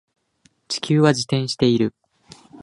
[0.67, 1.93] 地球は自転している